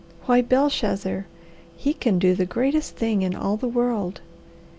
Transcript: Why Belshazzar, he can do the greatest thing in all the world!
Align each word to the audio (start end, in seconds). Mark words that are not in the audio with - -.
Why 0.25 0.41
Belshazzar, 0.41 1.27
he 1.77 1.93
can 1.93 2.17
do 2.17 2.33
the 2.33 2.47
greatest 2.47 2.95
thing 2.95 3.21
in 3.21 3.35
all 3.35 3.55
the 3.55 3.67
world! 3.67 4.21